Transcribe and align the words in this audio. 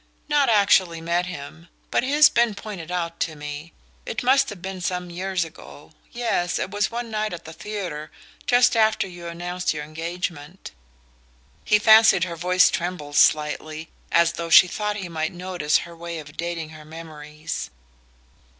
"Not 0.27 0.49
actually 0.49 0.99
met 0.99 1.27
him 1.27 1.67
but 1.91 2.01
he's 2.01 2.27
been 2.27 2.55
pointed 2.55 2.89
out 2.89 3.19
to 3.19 3.35
me. 3.35 3.71
It 4.03 4.23
must 4.23 4.49
have 4.49 4.59
been 4.59 4.81
some 4.81 5.11
years 5.11 5.45
ago. 5.45 5.91
Yes 6.11 6.57
it 6.57 6.71
was 6.71 6.89
one 6.89 7.11
night 7.11 7.33
at 7.33 7.45
the 7.45 7.53
theatre, 7.53 8.09
just 8.47 8.75
after 8.75 9.05
you 9.07 9.27
announced 9.27 9.75
your 9.75 9.83
engagement." 9.83 10.71
He 11.63 11.77
fancied 11.77 12.23
her 12.23 12.35
voice 12.35 12.71
trembled 12.71 13.15
slightly, 13.15 13.89
as 14.11 14.33
though 14.33 14.49
she 14.49 14.65
thought 14.67 14.95
he 14.95 15.07
might 15.07 15.33
notice 15.33 15.77
her 15.77 15.95
way 15.95 16.17
of 16.17 16.35
dating 16.35 16.69
her 16.69 16.83
memories. 16.83 17.69